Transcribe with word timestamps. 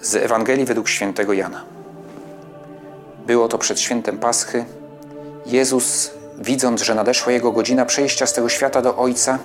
Z 0.00 0.14
Ewangelii 0.14 0.64
według 0.64 0.88
świętego 0.88 1.32
Jana. 1.32 1.62
Było 3.26 3.48
to 3.48 3.58
przed 3.58 3.80
świętem 3.80 4.18
Paschy. 4.18 4.64
Jezus, 5.46 6.10
widząc, 6.38 6.82
że 6.82 6.94
nadeszła 6.94 7.32
jego 7.32 7.52
godzina 7.52 7.84
przejścia 7.84 8.26
z 8.26 8.32
tego 8.32 8.48
świata 8.48 8.82
do 8.82 8.96
Ojca, 8.96 9.38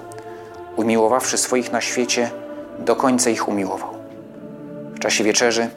umiłowawszy 0.76 1.38
swoich 1.38 1.72
na 1.72 1.82
świecie, 1.82 2.32
do 2.80 2.96
końca 2.96 3.30
ich 3.30 3.48
umiłował. 3.48 3.90
W 4.96 5.00
czasie 5.00 5.24
wieczerzy, 5.24 5.70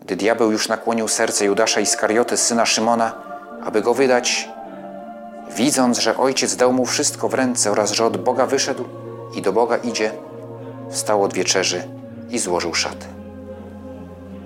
gdy 0.00 0.16
diabeł 0.16 0.52
już 0.52 0.68
nakłonił 0.68 1.08
serce 1.08 1.44
Judasza 1.44 1.80
Iskarioty, 1.80 2.36
syna 2.36 2.66
Szymona, 2.66 3.14
aby 3.64 3.82
go 3.82 3.94
wydać, 3.94 4.48
widząc, 5.56 5.98
że 5.98 6.16
Ojciec 6.16 6.56
dał 6.56 6.72
mu 6.72 6.86
wszystko 6.86 7.28
w 7.28 7.34
ręce 7.34 7.70
oraz 7.70 7.92
że 7.92 8.04
od 8.06 8.16
Boga 8.16 8.46
wyszedł 8.46 8.84
i 9.34 9.42
do 9.42 9.52
Boga 9.52 9.76
idzie, 9.76 10.10
wstał 10.90 11.22
od 11.22 11.34
wieczerzy 11.34 11.88
i 12.30 12.38
złożył 12.38 12.74
szaty 12.74 13.15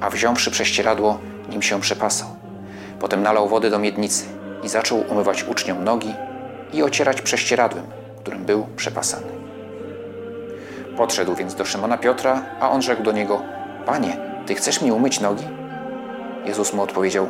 a 0.01 0.11
wziąwszy 0.11 0.51
prześcieradło, 0.51 1.19
nim 1.49 1.63
się 1.63 1.81
przepasał. 1.81 2.29
Potem 3.01 3.23
nalał 3.23 3.49
wody 3.49 3.71
do 3.71 3.79
miednicy 3.79 4.25
i 4.63 4.69
zaczął 4.69 5.05
umywać 5.11 5.45
uczniom 5.45 5.85
nogi 5.85 6.15
i 6.73 6.83
ocierać 6.83 7.23
prześcieradłem, 7.23 7.85
którym 8.19 8.45
był 8.45 8.67
przepasany. 8.77 9.27
Podszedł 10.97 11.35
więc 11.35 11.55
do 11.55 11.65
Szymona 11.65 11.99
Piotra, 11.99 12.43
a 12.61 12.71
on 12.71 12.83
rzekł 12.83 13.03
do 13.03 13.13
niego: 13.13 13.43
Panie, 13.87 14.17
ty 14.47 14.55
chcesz 14.55 14.83
mi 14.83 14.93
umyć 14.93 15.21
nogi? 15.21 15.45
Jezus 16.45 16.73
mu 16.73 16.83
odpowiedział: 16.83 17.29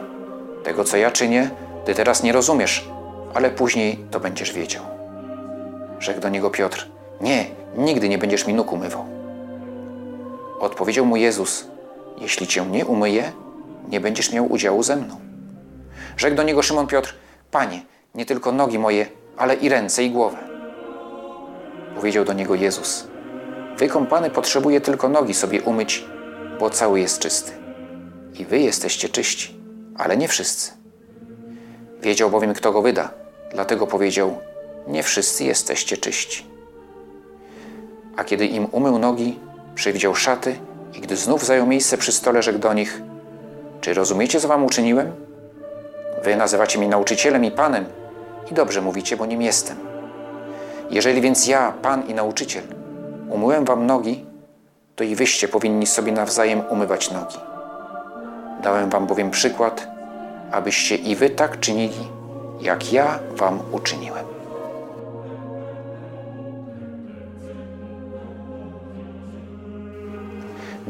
Tego, 0.65 0.85
co 0.85 0.97
ja 0.97 1.11
czynię, 1.11 1.51
ty 1.85 1.95
teraz 1.95 2.23
nie 2.23 2.33
rozumiesz, 2.33 2.89
ale 3.35 3.51
później 3.51 4.05
to 4.11 4.21
będziesz 4.21 4.53
wiedział. 4.53 4.83
Rzekł 5.99 6.21
do 6.21 6.29
niego 6.29 6.51
Piotr: 6.51 6.89
Nie, 7.21 7.45
nigdy 7.77 8.09
nie 8.09 8.19
będziesz 8.19 8.47
mi 8.47 8.55
nóg 8.55 8.73
umywał. 8.73 9.05
Odpowiedział 10.61 11.07
mu 11.07 11.17
Jezus: 11.17 11.70
jeśli 12.21 12.47
cię 12.47 12.67
nie 12.67 12.87
umyję, 12.87 13.33
nie 13.89 14.01
będziesz 14.01 14.33
miał 14.33 14.53
udziału 14.53 14.83
ze 14.83 14.97
mną. 14.97 15.21
Rzekł 16.17 16.37
do 16.37 16.43
niego 16.43 16.63
Szymon 16.63 16.87
Piotr: 16.87 17.15
Panie, 17.51 17.83
nie 18.15 18.27
tylko 18.27 18.53
nogi 18.53 18.79
moje, 18.79 19.07
ale 19.37 19.55
i 19.55 19.69
ręce 19.69 20.05
i 20.05 20.11
głowę. 20.11 20.39
Powiedział 21.97 22.25
do 22.25 22.33
niego 22.33 22.55
Jezus: 22.55 23.07
Wykąpany 23.77 24.31
potrzebuje 24.31 24.81
tylko 24.81 25.09
nogi 25.09 25.35
sobie 25.35 25.63
umyć, 25.63 26.05
bo 26.61 26.71
cały 26.71 27.01
jest 27.01 27.19
czysty. 27.19 27.53
I 28.39 28.45
wy 28.45 28.59
jesteście 28.59 29.09
czyści, 29.09 29.55
ale 29.99 30.17
nie 30.17 30.29
wszyscy. 30.29 30.73
Wiedział 32.03 32.31
bowiem, 32.31 32.55
kto 32.55 32.73
go 32.73 32.83
wyda, 32.83 33.11
dlatego 33.53 33.87
powiedział: 33.87 34.39
Nie 34.89 35.03
wszyscy 35.03 35.45
jesteście 35.45 35.97
czyści. 35.97 36.47
A 38.17 38.25
kiedy 38.25 38.47
im 38.47 38.67
umył 38.73 38.99
nogi, 38.99 39.39
przywdział 39.75 40.15
szaty 40.15 40.57
i 40.95 41.01
gdy 41.01 41.17
znów 41.17 41.45
zajął 41.45 41.67
miejsce 41.67 41.99
przy 41.99 42.13
stole, 42.13 42.43
rzekł 42.43 42.59
do 42.59 42.73
nich: 42.73 43.03
Czy 43.81 43.95
rozumiecie, 43.95 44.41
co 44.41 44.49
wam 44.49 44.65
uczyniłem? 44.65 45.13
Wy 46.25 46.37
nazywacie 46.37 46.79
mnie 46.79 46.89
nauczycielem 46.89 47.45
i 47.45 47.51
panem, 47.51 47.85
i 48.51 48.55
dobrze 48.55 48.83
mówicie, 48.83 49.17
bo 49.17 49.27
nim 49.27 49.43
jestem. 49.43 49.77
Jeżeli 50.91 51.21
więc 51.21 51.47
ja, 51.47 51.73
pan 51.83 52.07
i 52.09 52.15
nauczyciel, 52.15 52.65
umyłem 53.29 53.65
wam 53.65 53.87
nogi, 53.87 54.25
to 54.97 55.05
i 55.05 55.15
wyście 55.15 55.49
powinni 55.49 55.87
sobie 55.87 56.13
nawzajem 56.13 56.63
umywać 56.71 57.11
nogi. 57.11 57.39
Dałem 58.63 58.91
wam 58.91 59.07
bowiem 59.07 59.31
przykład, 59.31 59.89
abyście 60.53 60.97
i 60.97 61.17
wy 61.17 61.31
tak 61.31 61.61
czynili, 61.61 62.09
jak 62.61 62.93
ja 62.93 63.19
wam 63.37 63.59
uczyniłem. 63.73 64.40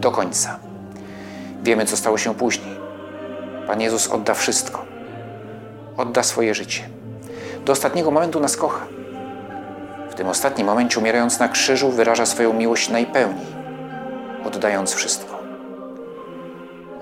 Do 0.00 0.10
końca. 0.10 0.58
Wiemy, 1.62 1.86
co 1.86 1.96
stało 1.96 2.18
się 2.18 2.34
później. 2.34 2.76
Pan 3.66 3.80
Jezus 3.80 4.08
odda 4.08 4.34
wszystko. 4.34 4.84
Odda 5.96 6.22
swoje 6.22 6.54
życie. 6.54 6.88
Do 7.64 7.72
ostatniego 7.72 8.10
momentu 8.10 8.40
nas 8.40 8.56
kocha. 8.56 8.86
W 10.10 10.14
tym 10.14 10.28
ostatnim 10.28 10.66
momencie, 10.66 11.00
umierając 11.00 11.38
na 11.38 11.48
krzyżu, 11.48 11.90
wyraża 11.90 12.26
swoją 12.26 12.52
miłość 12.52 12.88
najpełniej, 12.88 13.46
oddając 14.46 14.94
wszystko. 14.94 15.38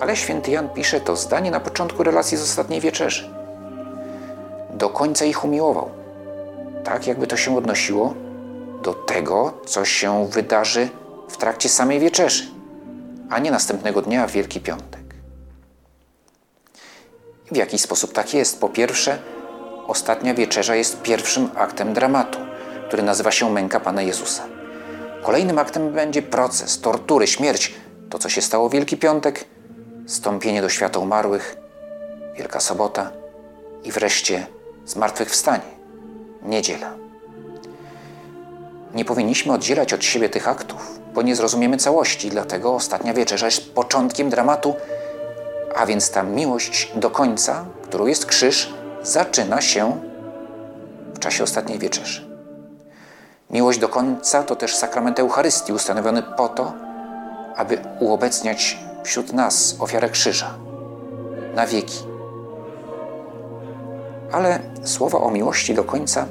Ale 0.01 0.17
święty 0.17 0.51
Jan 0.51 0.69
pisze 0.69 1.01
to 1.01 1.17
zdanie 1.17 1.51
na 1.51 1.61
początku 1.61 2.03
relacji 2.03 2.37
z 2.37 2.43
ostatniej 2.43 2.81
wieczerzy. 2.81 3.31
Do 4.71 4.89
końca 4.89 5.25
ich 5.25 5.45
umiłował. 5.45 5.91
Tak, 6.85 7.07
jakby 7.07 7.27
to 7.27 7.37
się 7.37 7.57
odnosiło 7.57 8.15
do 8.83 8.95
tego, 8.95 9.53
co 9.67 9.85
się 9.85 10.29
wydarzy 10.29 10.89
w 11.29 11.37
trakcie 11.37 11.69
samej 11.69 12.01
wieczerzy 12.01 12.58
a 13.31 13.39
nie 13.39 13.51
następnego 13.51 14.03
dnia 14.03 14.27
w 14.27 14.33
Wielki 14.33 14.61
Piątek. 14.61 15.01
W 17.53 17.57
jaki 17.57 17.79
sposób 17.79 18.13
tak 18.13 18.35
jest? 18.35 18.61
Po 18.61 18.69
pierwsze, 18.69 19.19
ostatnia 19.87 20.35
wieczerza 20.35 20.75
jest 20.75 21.03
pierwszym 21.03 21.51
aktem 21.55 21.95
dramatu, 21.95 22.39
który 22.89 23.03
nazywa 23.03 23.31
się 23.31 23.51
męka 23.51 23.81
Pana 23.81 24.03
Jezusa. 24.03 24.43
Kolejnym 25.23 25.59
aktem 25.59 25.93
będzie 25.93 26.23
proces, 26.23 26.81
tortury, 26.81 27.27
śmierć, 27.27 27.75
to 28.11 28.19
co 28.19 28.29
się 28.29 28.43
stało 28.43 28.69
w 28.69 28.73
Wielki 28.73 28.97
Piątek, 28.97 29.45
stąpienie 30.07 30.63
do 30.63 30.69
świata 30.69 30.99
umarłych, 30.99 31.57
Wielka 32.37 32.61
Sobota 32.61 33.11
i 33.85 33.93
wreszcie 33.93 34.47
zmartwychwstanie, 34.87 35.71
niedziela. 36.43 36.95
Nie 38.95 39.05
powinniśmy 39.05 39.53
oddzielać 39.53 39.93
od 39.93 40.05
siebie 40.05 40.29
tych 40.29 40.49
aktów, 40.49 41.01
bo 41.19 41.23
nie 41.23 41.37
zrozumiemy 41.37 41.77
całości, 41.77 42.31
dlatego 42.31 42.75
ostatnia 42.75 43.15
wieczerza 43.15 43.47
jest 43.47 43.75
początkiem 43.75 44.31
dramatu, 44.31 44.75
a 45.77 45.87
więc 45.87 46.11
ta 46.11 46.23
miłość 46.23 46.93
do 46.95 47.11
końca, 47.11 47.65
którą 47.83 48.07
jest 48.07 48.27
krzyż, 48.27 48.75
zaczyna 49.03 49.61
się 49.61 50.01
w 51.15 51.19
czasie 51.19 51.45
ostatniej 51.45 51.79
wieczerzy. 51.79 52.29
Miłość 53.51 53.79
do 53.79 53.89
końca 53.89 54.43
to 54.43 54.57
też 54.57 54.77
sakrament 54.77 55.19
Eucharystii 55.19 55.73
ustanowiony 55.73 56.23
po 56.23 56.49
to, 56.49 56.73
aby 57.57 57.79
uobecniać 58.01 58.79
wśród 59.05 59.33
nas 59.33 59.77
ofiarę 59.81 60.11
krzyża 60.11 60.55
na 61.55 61.67
wieki. 61.67 61.99
Ale 64.33 64.61
słowa 64.85 65.19
o 65.19 65.31
miłości 65.31 65.75
do 65.75 65.85
końca 65.85 66.27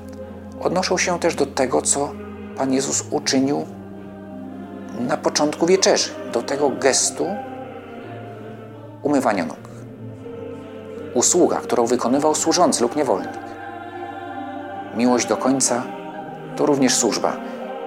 odnoszą 0.61 0.97
się 0.97 1.19
też 1.19 1.35
do 1.35 1.45
tego, 1.45 1.81
co 1.81 2.11
Pan 2.57 2.73
Jezus 2.73 3.03
uczynił 3.11 3.76
na 4.99 5.17
początku 5.17 5.65
wieczerzy, 5.65 6.09
do 6.33 6.41
tego 6.41 6.69
gestu 6.69 7.25
umywania 9.01 9.45
nóg. 9.45 9.57
Usługa, 11.13 11.57
którą 11.57 11.85
wykonywał 11.85 12.35
służący 12.35 12.81
lub 12.81 12.95
niewolnik. 12.95 13.39
Miłość 14.95 15.27
do 15.27 15.37
końca 15.37 15.83
to 16.55 16.65
również 16.65 16.95
służba 16.95 17.37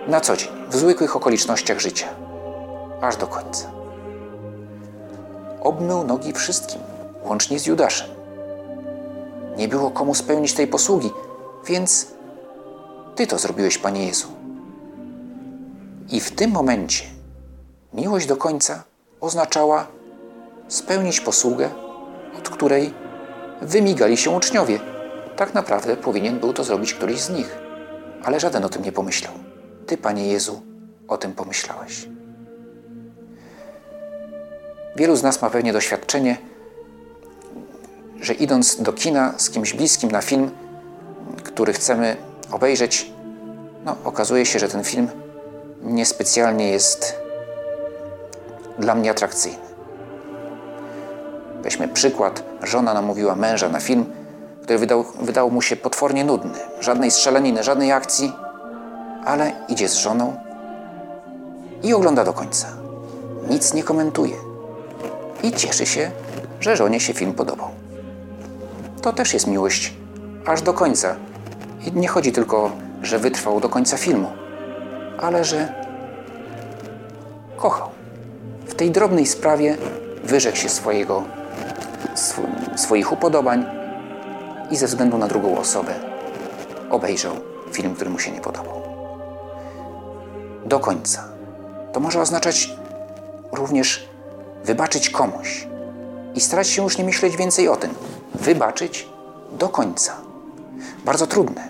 na 0.09 0.21
co 0.21 0.37
dzień, 0.37 0.49
w 0.71 0.77
zwykłych 0.77 1.17
okolicznościach 1.17 1.81
życia, 1.81 2.07
aż 3.01 3.17
do 3.17 3.27
końca. 3.27 3.71
Obmył 5.61 6.05
nogi 6.05 6.33
wszystkim, 6.33 6.81
łącznie 7.25 7.59
z 7.59 7.67
Judaszem. 7.67 8.09
Nie 9.57 9.69
było 9.69 9.91
komu 9.91 10.15
spełnić 10.15 10.55
tej 10.55 10.67
posługi, 10.67 11.11
więc 11.67 12.07
Ty 13.17 13.27
to 13.27 13.39
zrobiłeś, 13.39 13.79
Panie 13.79 14.07
Jezu. 14.07 14.40
I 16.11 16.21
w 16.21 16.31
tym 16.31 16.51
momencie 16.51 17.05
miłość 17.95 18.27
do 18.27 18.37
końca 18.37 18.85
oznaczała 19.21 19.87
spełnić 20.69 21.21
posługę, 21.21 21.71
od 22.39 22.49
której 22.49 22.95
wymigali 23.63 24.17
się 24.17 24.31
uczniowie. 24.31 24.81
Tak 25.37 25.55
naprawdę 25.55 25.97
powinien 25.97 26.41
był 26.41 26.53
to 26.53 26.65
zrobić 26.65 26.95
któryś 26.95 27.21
z 27.21 27.31
nich, 27.31 27.59
ale 28.25 28.41
żaden 28.41 28.65
o 28.65 28.69
tym 28.69 28.83
nie 28.83 28.93
pomyślał. 28.93 29.33
Ty, 29.87 29.97
Panie 29.97 30.27
Jezu, 30.27 30.63
o 31.09 31.19
tym 31.19 31.33
pomyślałeś. 31.33 32.09
Wielu 34.97 35.17
z 35.17 35.23
nas 35.23 35.43
ma 35.43 35.51
pewnie 35.51 35.73
doświadczenie, 35.73 36.37
że 38.21 38.35
idąc 38.35 38.83
do 38.83 38.93
kina 38.93 39.35
z 39.37 39.51
kimś 39.51 39.75
bliskim 39.75 40.11
na 40.11 40.23
film, 40.23 40.51
który 41.43 41.73
chcemy 41.73 42.17
obejrzeć, 42.51 43.13
no, 43.85 43.97
okazuje 44.05 44.47
się, 44.47 44.59
że 44.59 44.69
ten 44.69 44.85
film 44.85 45.09
niespecjalnie 45.83 46.69
jest 46.69 47.15
dla 48.79 48.95
mnie 48.95 49.11
atrakcyjny. 49.11 49.59
Weźmy 51.63 51.89
przykład. 51.89 52.43
Żona 52.63 52.95
namówiła 52.95 53.37
męża 53.37 53.69
na 53.69 53.81
film, 53.81 54.05
który 54.63 54.79
wydał, 54.79 55.05
wydał 55.21 55.51
mu 55.51 55.63
się 55.63 55.77
potwornie 55.77 56.25
nudny. 56.25 56.59
Żadnej 56.81 57.11
strzelaniny, 57.11 57.63
żadnej 57.63 57.93
akcji, 57.93 58.33
ale 59.25 59.53
idzie 59.69 59.89
z 59.89 59.95
żoną 59.95 60.37
i 61.83 61.95
ogląda 61.95 62.25
do 62.25 62.33
końca. 62.33 62.69
Nic 63.51 63.75
nie 63.75 63.83
komentuje. 63.83 64.37
I 65.43 65.53
cieszy 65.53 65.87
się, 65.87 66.11
że 66.61 66.77
żonie 66.77 67.01
się 67.01 67.15
film 67.15 67.33
podobał. 67.33 67.69
To 69.03 69.13
też 69.13 69.35
jest 69.35 69.47
miłość 69.47 69.95
aż 70.47 70.63
do 70.63 70.73
końca. 70.73 71.17
I 71.87 71.93
nie 71.93 72.09
chodzi 72.09 72.33
tylko, 72.33 72.71
że 73.03 73.19
wytrwał 73.19 73.61
do 73.61 73.69
końca 73.69 73.97
filmu 73.97 74.40
ale 75.21 75.45
że 75.45 75.75
kochał. 77.57 77.89
W 78.67 78.75
tej 78.75 78.91
drobnej 78.91 79.27
sprawie 79.27 79.77
wyrzekł 80.25 80.57
się 80.57 80.69
swojego, 80.69 81.25
sw 82.13 82.43
swoich 82.77 83.13
upodobań 83.13 83.67
i 84.71 84.77
ze 84.77 84.87
względu 84.87 85.19
na 85.19 85.29
drugą 85.29 85.59
osobę 85.59 85.95
obejrzał 86.91 87.35
film, 87.73 87.95
który 87.95 88.11
mu 88.11 88.19
się 88.19 88.31
nie 88.31 88.41
podobał. 88.41 88.83
Do 90.67 90.81
końca. 90.81 91.25
To 91.93 92.01
może 92.01 92.21
oznaczać 92.21 92.71
również 93.53 94.09
wybaczyć 94.65 95.11
komuś 95.11 95.67
i 96.35 96.41
starać 96.41 96.69
się 96.69 96.83
już 96.83 96.99
nie 96.99 97.05
myśleć 97.05 97.37
więcej 97.37 97.69
o 97.69 97.77
tym. 97.77 97.95
Wybaczyć 98.35 99.09
do 99.59 99.69
końca. 99.69 100.17
Bardzo 101.05 101.27
trudne, 101.27 101.69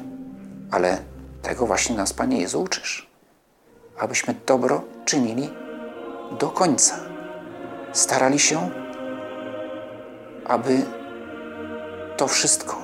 ale 0.70 0.98
tego 1.42 1.66
właśnie 1.66 1.96
nas, 1.96 2.12
Panie 2.12 2.40
Jezu, 2.40 2.62
uczysz. 2.62 3.09
Abyśmy 4.00 4.34
dobro 4.46 4.82
czynili 5.04 5.50
do 6.38 6.48
końca. 6.48 6.94
Starali 7.92 8.38
się, 8.38 8.70
aby 10.46 10.82
to 12.16 12.28
wszystko, 12.28 12.76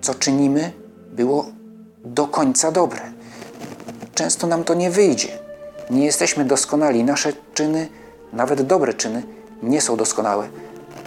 co 0.00 0.14
czynimy, 0.14 0.72
było 1.12 1.46
do 2.04 2.26
końca 2.26 2.72
dobre. 2.72 3.00
Często 4.14 4.46
nam 4.46 4.64
to 4.64 4.74
nie 4.74 4.90
wyjdzie. 4.90 5.28
Nie 5.90 6.04
jesteśmy 6.04 6.44
doskonali. 6.44 7.04
Nasze 7.04 7.32
czyny, 7.54 7.88
nawet 8.32 8.62
dobre 8.62 8.94
czyny, 8.94 9.22
nie 9.62 9.80
są 9.80 9.96
doskonałe, 9.96 10.48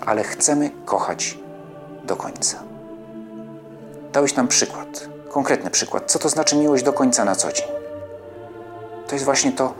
ale 0.05 0.23
chcemy 0.23 0.71
kochać 0.85 1.37
do 2.03 2.15
końca. 2.15 2.57
Dałeś 4.13 4.35
nam 4.35 4.47
przykład, 4.47 5.09
konkretny 5.29 5.69
przykład, 5.69 6.11
co 6.11 6.19
to 6.19 6.29
znaczy 6.29 6.55
miłość 6.55 6.83
do 6.83 6.93
końca 6.93 7.25
na 7.25 7.35
co 7.35 7.51
dzień. 7.51 7.80
To 9.11 9.15
jest 9.15 9.25
właśnie 9.25 9.51
to 9.51 9.73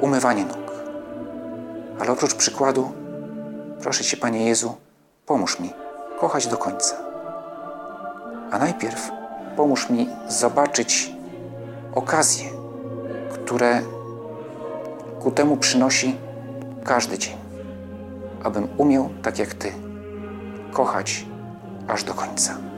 umywanie 0.00 0.44
nóg. 0.44 0.72
Ale 2.00 2.12
oprócz 2.12 2.34
przykładu, 2.34 2.92
proszę 3.82 4.04
Cię, 4.04 4.16
Panie 4.16 4.48
Jezu, 4.48 4.74
pomóż 5.26 5.60
mi 5.60 5.72
kochać 6.20 6.46
do 6.46 6.56
końca. 6.56 6.96
A 8.50 8.58
najpierw 8.58 9.10
pomóż 9.56 9.90
mi 9.90 10.08
zobaczyć 10.28 11.14
okazje, 11.94 12.50
które 13.32 13.82
ku 15.20 15.30
temu 15.30 15.56
przynosi 15.56 16.16
każdy 16.84 17.18
dzień, 17.18 17.36
abym 18.42 18.68
umiał, 18.78 19.08
tak 19.22 19.38
jak 19.38 19.54
Ty, 19.54 19.72
kochać 20.72 21.26
aż 21.88 22.04
do 22.04 22.14
końca. 22.14 22.71